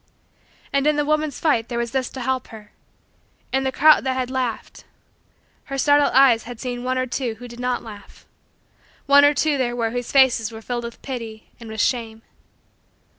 [0.73, 2.71] And in the woman's fight there was this to help her:
[3.53, 4.83] in the crowd that had laughed,
[5.65, 8.25] her startled eyes had seen one or two who did not laugh
[9.05, 12.23] one or two there were whose faces were filled with pity and with shame.